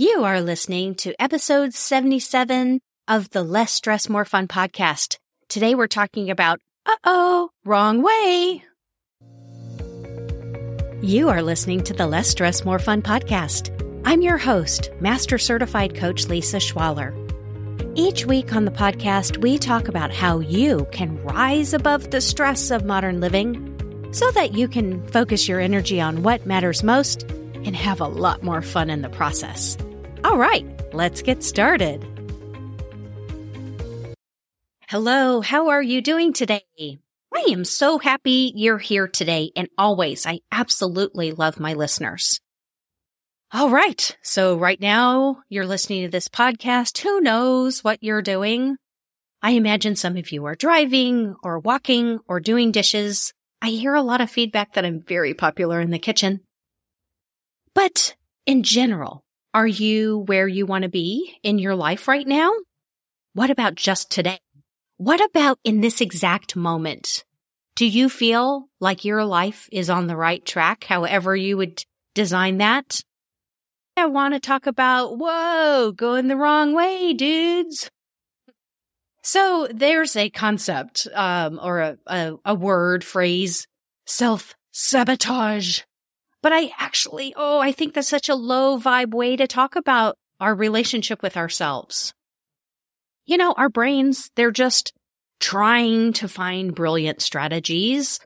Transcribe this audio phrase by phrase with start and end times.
[0.00, 5.18] You are listening to episode 77 of the Less Stress, More Fun podcast.
[5.50, 8.64] Today we're talking about, uh oh, wrong way.
[11.02, 13.68] You are listening to the Less Stress, More Fun podcast.
[14.06, 17.12] I'm your host, Master Certified Coach Lisa Schwaller.
[17.94, 22.70] Each week on the podcast, we talk about how you can rise above the stress
[22.70, 27.24] of modern living so that you can focus your energy on what matters most
[27.66, 29.76] and have a lot more fun in the process.
[30.22, 32.06] All right, let's get started.
[34.88, 36.62] Hello, how are you doing today?
[37.32, 40.26] I am so happy you're here today and always.
[40.26, 42.40] I absolutely love my listeners.
[43.52, 44.16] All right.
[44.22, 46.98] So right now you're listening to this podcast.
[46.98, 48.76] Who knows what you're doing?
[49.42, 53.32] I imagine some of you are driving or walking or doing dishes.
[53.62, 56.40] I hear a lot of feedback that I'm very popular in the kitchen.
[57.74, 58.14] But
[58.44, 62.52] in general, are you where you want to be in your life right now?
[63.34, 64.38] What about just today?
[64.96, 67.24] What about in this exact moment?
[67.74, 71.82] Do you feel like your life is on the right track, however you would
[72.14, 73.02] design that?
[73.96, 77.90] I want to talk about, whoa, going the wrong way, dudes.
[79.22, 83.66] So there's a concept, um, or a, a, a word phrase,
[84.06, 85.80] self sabotage.
[86.42, 90.16] But I actually, oh, I think that's such a low vibe way to talk about
[90.40, 92.14] our relationship with ourselves.
[93.26, 94.92] You know, our brains, they're just
[95.38, 98.20] trying to find brilliant strategies.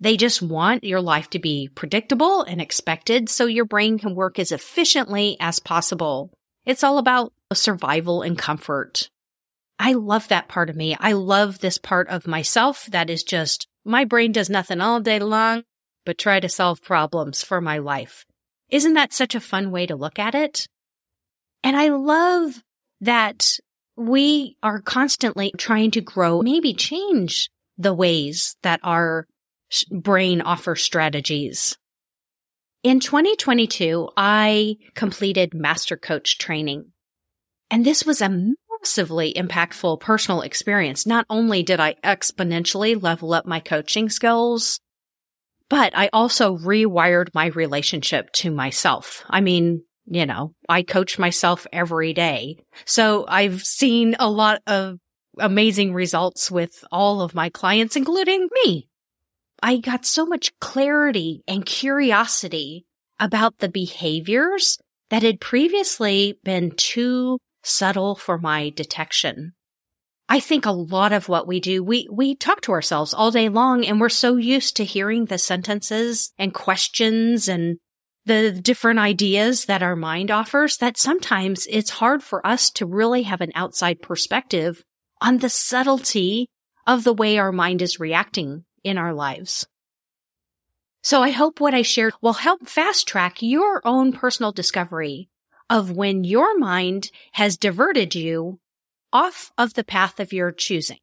[0.00, 4.38] They just want your life to be predictable and expected so your brain can work
[4.38, 6.30] as efficiently as possible.
[6.64, 9.10] It's all about survival and comfort.
[9.78, 10.96] I love that part of me.
[10.98, 15.18] I love this part of myself that is just my brain does nothing all day
[15.18, 15.64] long
[16.08, 18.24] but try to solve problems for my life.
[18.70, 20.66] Isn't that such a fun way to look at it?
[21.62, 22.62] And I love
[23.02, 23.58] that
[23.94, 29.26] we are constantly trying to grow, maybe change the ways that our
[29.90, 31.76] brain offers strategies.
[32.82, 36.86] In 2022, I completed master coach training.
[37.70, 41.04] And this was a massively impactful personal experience.
[41.04, 44.80] Not only did I exponentially level up my coaching skills,
[45.68, 49.24] but I also rewired my relationship to myself.
[49.28, 52.64] I mean, you know, I coach myself every day.
[52.84, 54.98] So I've seen a lot of
[55.38, 58.88] amazing results with all of my clients, including me.
[59.62, 62.86] I got so much clarity and curiosity
[63.20, 64.78] about the behaviors
[65.10, 69.54] that had previously been too subtle for my detection.
[70.28, 73.48] I think a lot of what we do, we, we talk to ourselves all day
[73.48, 77.78] long and we're so used to hearing the sentences and questions and
[78.26, 83.22] the different ideas that our mind offers that sometimes it's hard for us to really
[83.22, 84.84] have an outside perspective
[85.22, 86.46] on the subtlety
[86.86, 89.66] of the way our mind is reacting in our lives.
[91.02, 95.30] So I hope what I shared will help fast track your own personal discovery
[95.70, 98.60] of when your mind has diverted you
[99.12, 100.98] off of the path of your choosing.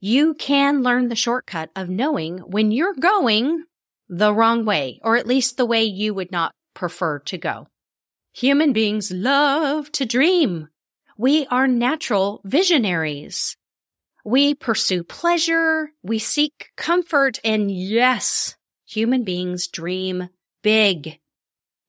[0.00, 3.64] You can learn the shortcut of knowing when you're going
[4.08, 7.66] the wrong way, or at least the way you would not prefer to go.
[8.32, 10.68] Human beings love to dream.
[11.16, 13.56] We are natural visionaries.
[14.24, 15.90] We pursue pleasure.
[16.02, 17.40] We seek comfort.
[17.42, 18.56] And yes,
[18.86, 20.28] human beings dream
[20.62, 21.18] big.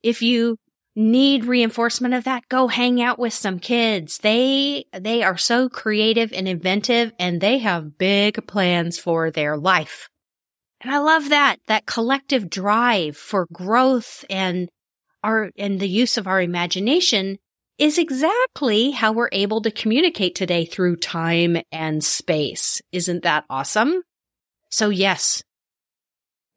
[0.01, 0.57] If you
[0.99, 4.17] need reinforcement of that, go hang out with some kids.
[4.17, 10.09] They, they are so creative and inventive and they have big plans for their life.
[10.81, 14.69] And I love that, that collective drive for growth and
[15.23, 17.37] our, and the use of our imagination
[17.77, 22.81] is exactly how we're able to communicate today through time and space.
[22.91, 24.01] Isn't that awesome?
[24.69, 25.43] So yes,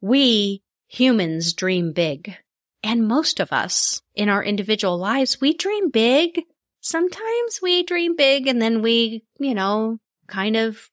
[0.01, 2.37] we humans dream big.
[2.83, 6.43] And most of us in our individual lives, we dream big.
[6.81, 10.91] Sometimes we dream big and then we, you know, kind of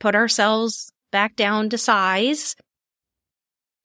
[0.00, 2.56] put ourselves back down to size.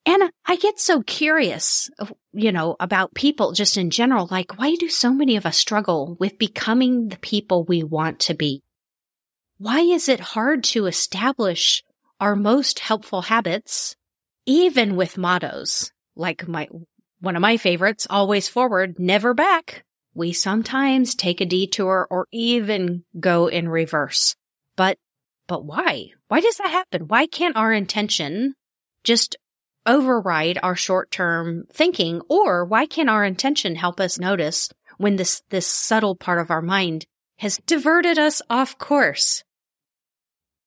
[0.06, 1.92] And I get so curious,
[2.34, 4.28] you know, about people just in general.
[4.32, 8.34] Like, why do so many of us struggle with becoming the people we want to
[8.34, 8.64] be?
[9.60, 11.84] Why is it hard to establish
[12.20, 13.96] our most helpful habits,
[14.48, 16.68] even with mottos like my
[17.22, 19.84] one of my favorites, always forward, never back.
[20.14, 24.36] We sometimes take a detour or even go in reverse.
[24.76, 24.98] But,
[25.48, 26.12] but why?
[26.28, 27.08] Why does that happen?
[27.08, 28.56] Why can't our intention
[29.04, 29.36] just
[29.86, 32.22] override our short term thinking?
[32.30, 36.62] Or why can't our intention help us notice when this, this subtle part of our
[36.62, 37.06] mind
[37.38, 39.44] has diverted us off course.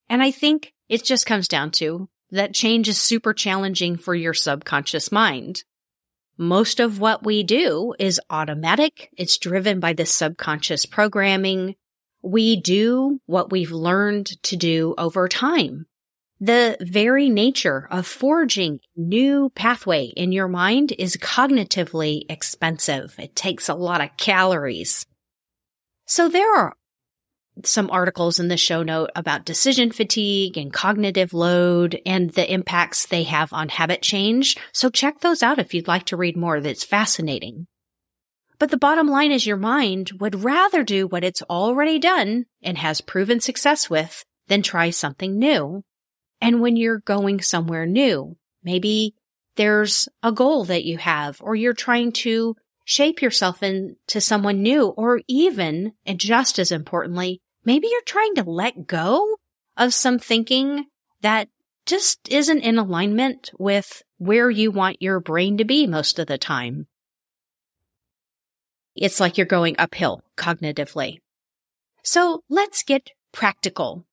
[0.09, 4.33] And I think it just comes down to that change is super challenging for your
[4.33, 5.65] subconscious mind.
[6.39, 9.11] Most of what we do is automatic.
[9.17, 11.77] It's driven by the subconscious programming.
[12.23, 15.87] We do what we've learned to do over time.
[16.41, 23.15] The very nature of forging new pathway in your mind is cognitively expensive.
[23.19, 25.07] It takes a lot of calories.
[26.07, 26.75] So there are
[27.65, 33.07] some articles in the show note about decision fatigue and cognitive load and the impacts
[33.07, 34.57] they have on habit change.
[34.73, 36.61] So check those out if you'd like to read more.
[36.61, 37.67] That's fascinating.
[38.59, 42.79] But the bottom line is your mind would rather do what it's already done and
[42.79, 45.83] has proven success with than try something new.
[46.41, 49.15] And when you're going somewhere new, maybe
[49.57, 54.89] there's a goal that you have or you're trying to shape yourself into someone new,
[54.89, 59.37] or even, and just as importantly, maybe you're trying to let go
[59.77, 60.87] of some thinking
[61.21, 61.49] that
[61.87, 66.39] just isn't in alignment with where you want your brain to be most of the
[66.39, 66.87] time.
[68.95, 71.19] It's like you're going uphill cognitively.
[72.03, 74.05] So let's get practical.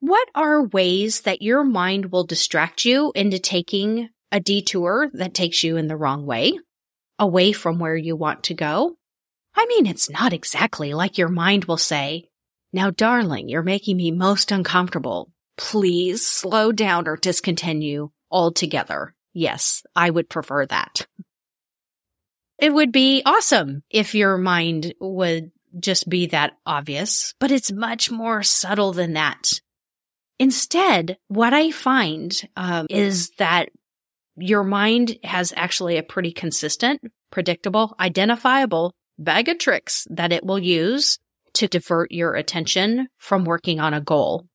[0.00, 5.62] What are ways that your mind will distract you into taking a detour that takes
[5.62, 6.58] you in the wrong way?
[7.20, 8.96] Away from where you want to go?
[9.54, 12.30] I mean, it's not exactly like your mind will say,
[12.72, 15.32] now, darling, you're making me most uncomfortable.
[15.56, 19.14] Please slow down or discontinue altogether.
[19.32, 21.06] Yes, I would prefer that.
[22.58, 28.10] It would be awesome if your mind would just be that obvious, but it's much
[28.10, 29.60] more subtle than that.
[30.38, 33.70] Instead, what I find um, is that
[34.40, 37.00] your mind has actually a pretty consistent,
[37.30, 41.18] predictable, identifiable bag of tricks that it will use
[41.54, 44.46] to divert your attention from working on a goal.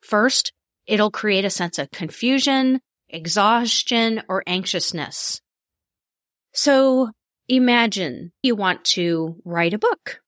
[0.00, 0.52] First,
[0.86, 5.40] it'll create a sense of confusion, exhaustion, or anxiousness.
[6.52, 7.10] So
[7.48, 10.20] imagine you want to write a book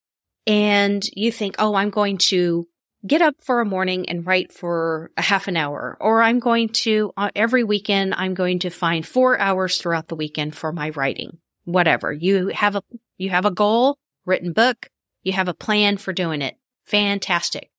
[0.47, 2.67] and you think, oh, I'm going to
[3.07, 6.71] get up for a morning and write for a half an hour, or I'm going
[6.71, 10.91] to, uh, every weekend, I'm going to find four hours throughout the weekend for my
[10.91, 11.39] writing.
[11.65, 12.13] Whatever.
[12.13, 12.83] You have a,
[13.19, 14.89] you have a goal, written book,
[15.23, 16.57] you have a plan for doing it.
[16.85, 17.71] Fantastic.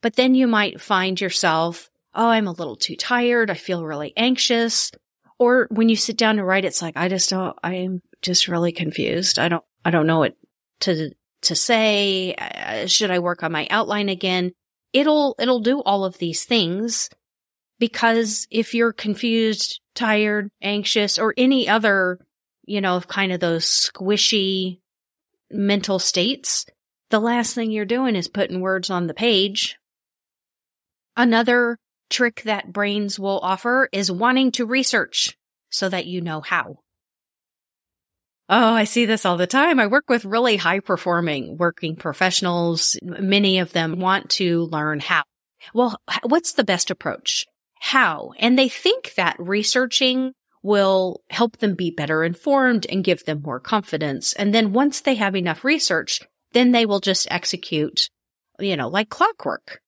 [0.00, 3.50] But then you might find yourself, oh, I'm a little too tired.
[3.50, 4.92] I feel really anxious.
[5.38, 8.72] Or when you sit down to write, it's like, I just don't, I'm just really
[8.72, 9.38] confused.
[9.38, 10.36] I don't, I don't know what
[10.80, 11.10] to,
[11.42, 12.34] to say.
[12.34, 14.52] Uh, should I work on my outline again?
[14.92, 17.10] It'll, it'll do all of these things
[17.78, 22.18] because if you're confused, tired, anxious, or any other,
[22.64, 24.80] you know, kind of those squishy
[25.50, 26.66] mental states,
[27.10, 29.76] the last thing you're doing is putting words on the page.
[31.16, 31.78] Another
[32.10, 35.36] trick that brains will offer is wanting to research
[35.70, 36.78] so that you know how.
[38.50, 39.78] Oh, I see this all the time.
[39.78, 42.96] I work with really high performing working professionals.
[43.02, 45.24] Many of them want to learn how.
[45.74, 47.46] Well, what's the best approach?
[47.80, 48.32] How?
[48.38, 53.60] And they think that researching will help them be better informed and give them more
[53.60, 54.32] confidence.
[54.32, 56.20] And then once they have enough research,
[56.52, 58.08] then they will just execute,
[58.58, 59.80] you know, like clockwork.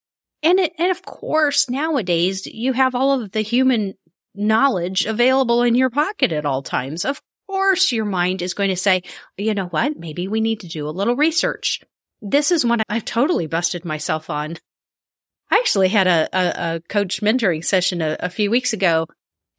[0.43, 3.95] And it, and of course, nowadays you have all of the human
[4.35, 7.05] knowledge available in your pocket at all times.
[7.05, 9.03] Of course your mind is going to say,
[9.37, 9.99] you know what?
[9.99, 11.81] Maybe we need to do a little research.
[12.23, 14.57] This is one I've totally busted myself on.
[15.51, 19.09] I actually had a, a, a coach mentoring session a, a few weeks ago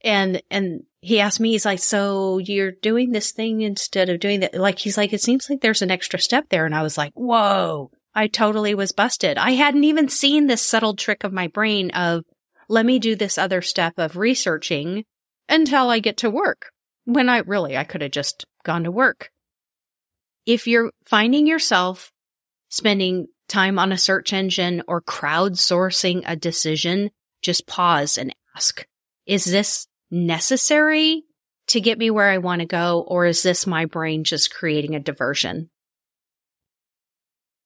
[0.05, 4.39] and, and he asked me, he's like, so you're doing this thing instead of doing
[4.39, 4.55] that.
[4.55, 6.65] Like, he's like, it seems like there's an extra step there.
[6.65, 9.37] And I was like, whoa, I totally was busted.
[9.37, 12.23] I hadn't even seen this subtle trick of my brain of
[12.69, 15.03] let me do this other step of researching
[15.49, 16.71] until I get to work
[17.05, 19.29] when I really, I could have just gone to work.
[20.45, 22.11] If you're finding yourself
[22.69, 28.85] spending time on a search engine or crowdsourcing a decision, just pause and ask,
[29.25, 31.23] is this necessary
[31.67, 33.05] to get me where I want to go?
[33.07, 35.69] Or is this my brain just creating a diversion?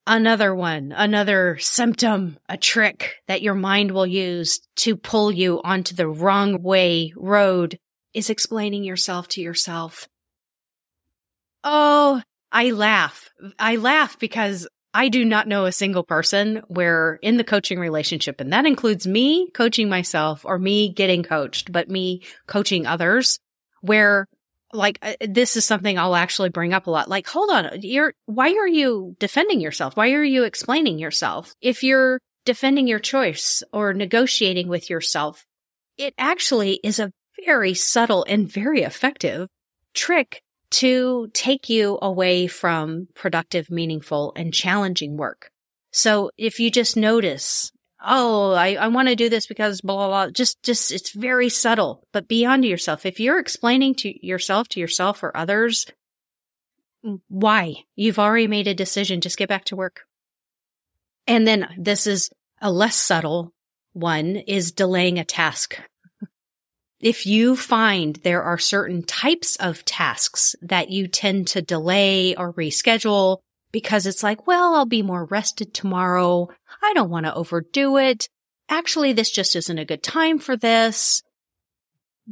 [0.07, 5.95] Another one, another symptom, a trick that your mind will use to pull you onto
[5.95, 7.79] the wrong way road
[8.15, 10.07] is explaining yourself to yourself.
[11.63, 13.29] Oh, I laugh.
[13.59, 18.39] I laugh because I do not know a single person where in the coaching relationship,
[18.39, 23.39] and that includes me coaching myself or me getting coached, but me coaching others,
[23.81, 24.25] where
[24.71, 27.09] like uh, this is something I'll actually bring up a lot.
[27.09, 29.97] Like, hold on, you're why are you defending yourself?
[29.97, 31.53] Why are you explaining yourself?
[31.61, 35.45] If you're defending your choice or negotiating with yourself,
[35.97, 37.11] it actually is a
[37.45, 39.47] very subtle and very effective
[39.93, 45.49] trick to take you away from productive, meaningful, and challenging work.
[45.91, 47.71] So if you just notice,
[48.03, 51.49] oh, I, I want to do this because blah, blah, blah, just, just, it's very
[51.49, 53.05] subtle, but be beyond yourself.
[53.05, 55.85] If you're explaining to yourself, to yourself or others,
[57.29, 60.01] why you've already made a decision, just get back to work.
[61.27, 62.29] And then this is
[62.61, 63.53] a less subtle
[63.93, 65.79] one is delaying a task.
[67.05, 72.51] If you find there are certain types of tasks that you tend to delay or
[72.53, 73.37] reschedule
[73.71, 76.49] because it's like, well, I'll be more rested tomorrow.
[76.81, 78.27] I don't want to overdo it.
[78.69, 81.21] Actually, this just isn't a good time for this.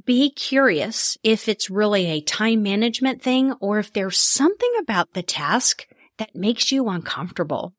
[0.05, 5.21] Be curious if it's really a time management thing or if there's something about the
[5.21, 5.85] task
[6.17, 7.75] that makes you uncomfortable.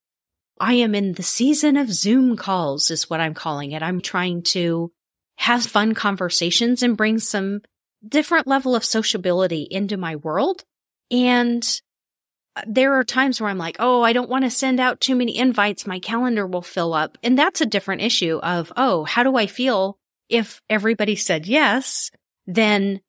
[0.61, 3.83] I am in the season of Zoom calls is what I'm calling it.
[3.83, 4.93] I'm trying to
[5.37, 7.63] have fun conversations and bring some
[8.07, 10.65] different level of sociability into my world.
[11.11, 11.65] And
[12.57, 15.15] uh, there are times where I'm like, oh, I don't want to send out too
[15.15, 15.87] many invites.
[15.87, 17.19] My calendar will fill up.
[17.23, 19.99] And that's a different issue of, oh, how do I feel
[20.29, 22.11] if everybody said yes?
[22.47, 23.01] Then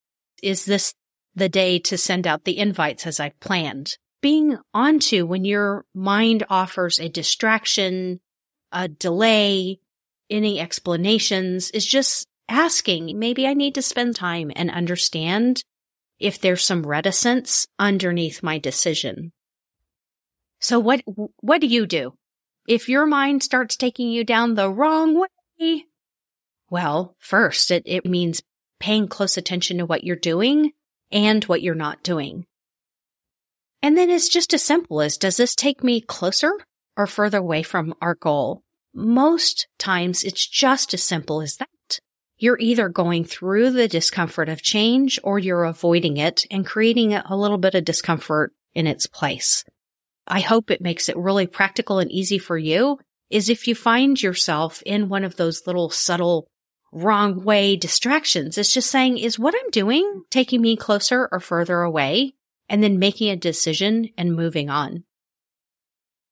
[0.41, 0.93] is this
[1.35, 3.97] the day to send out the invites as I planned?
[4.21, 8.21] Being onto when your mind offers a distraction,
[8.71, 9.79] a delay,
[10.29, 15.63] any explanations is just asking, maybe I need to spend time and understand
[16.19, 19.31] if there's some reticence underneath my decision.
[20.59, 21.01] So what,
[21.39, 22.13] what do you do?
[22.67, 25.25] If your mind starts taking you down the wrong
[25.59, 25.85] way,
[26.69, 28.41] well, first, it, it means
[28.79, 30.71] paying close attention to what you're doing
[31.11, 32.45] and what you're not doing.
[33.81, 36.51] And then it's just as simple as, does this take me closer
[36.97, 38.63] or further away from our goal?
[38.95, 41.99] Most times it's just as simple as that.
[42.37, 47.35] You're either going through the discomfort of change or you're avoiding it and creating a
[47.35, 49.65] little bit of discomfort in its place.
[50.27, 52.97] I hope it makes it really practical and easy for you
[53.29, 56.47] is if you find yourself in one of those little subtle
[56.93, 58.57] wrong way distractions.
[58.57, 62.33] It's just saying, is what I'm doing taking me closer or further away?
[62.69, 65.03] And then making a decision and moving on.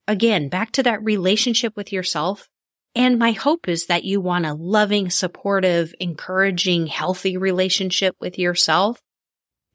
[0.07, 2.49] Again, back to that relationship with yourself.
[2.95, 9.01] And my hope is that you want a loving, supportive, encouraging, healthy relationship with yourself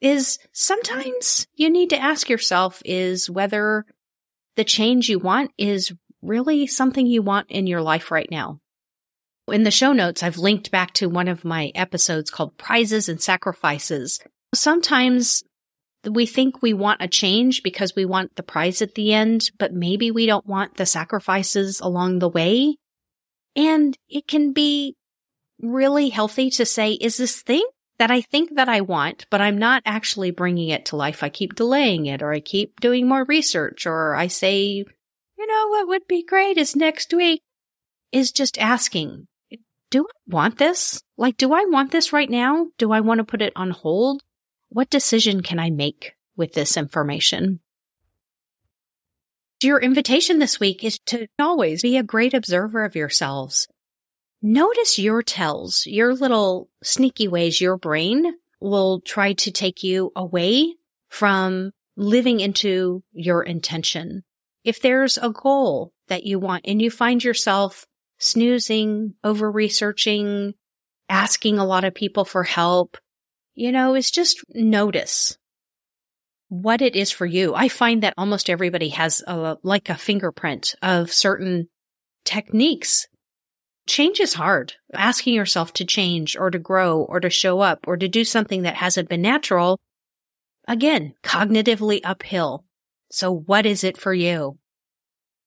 [0.01, 3.85] is sometimes you need to ask yourself is whether
[4.57, 8.61] the change you want is really something you want in your life right now.
[9.49, 13.21] In the show notes, I've linked back to one of my episodes called Prizes and
[13.21, 14.21] Sacrifices.
[14.55, 15.43] Sometimes
[16.09, 19.73] we think we want a change because we want the prize at the end, but
[19.73, 22.77] maybe we don't want the sacrifices along the way.
[23.57, 24.97] And it can be
[25.61, 27.67] really healthy to say, is this thing
[27.99, 31.23] that I think that I want, but I'm not actually bringing it to life.
[31.23, 34.85] I keep delaying it or I keep doing more research or I say,
[35.39, 37.43] you know, what would be great is next week
[38.13, 39.27] is just asking,
[39.91, 41.03] do I want this?
[41.17, 42.69] Like, do I want this right now?
[42.79, 44.23] Do I want to put it on hold?
[44.69, 47.61] What decision can I make with this information?
[49.61, 53.67] Your invitation this week is to always be a great observer of yourselves.
[54.41, 60.75] Notice your tells, your little sneaky ways your brain will try to take you away
[61.09, 64.23] from living into your intention.
[64.63, 67.85] If there's a goal that you want and you find yourself
[68.19, 70.55] snoozing, over researching,
[71.09, 72.97] asking a lot of people for help,
[73.55, 75.38] you know, is just notice
[76.49, 77.55] what it is for you.
[77.55, 81.69] I find that almost everybody has a, like a fingerprint of certain
[82.25, 83.07] techniques.
[83.87, 84.75] Change is hard.
[84.95, 88.63] Asking yourself to change or to grow or to show up or to do something
[88.63, 89.79] that hasn't been natural.
[90.67, 92.65] Again, cognitively uphill.
[93.11, 94.59] So what is it for you?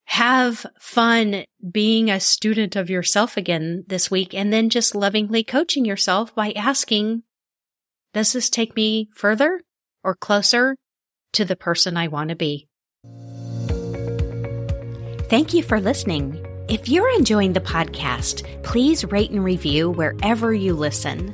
[0.05, 5.85] Have fun being a student of yourself again this week and then just lovingly coaching
[5.85, 7.23] yourself by asking,
[8.13, 9.61] does this take me further
[10.03, 10.75] or closer
[11.33, 12.67] to the person I want to be.
[15.29, 16.45] Thank you for listening.
[16.67, 21.33] If you're enjoying the podcast, please rate and review wherever you listen.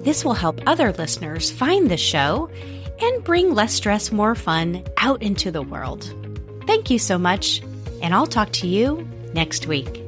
[0.00, 2.50] This will help other listeners find the show
[3.00, 6.12] and bring less stress, more fun out into the world.
[6.66, 7.62] Thank you so much,
[8.02, 10.07] and I'll talk to you next week.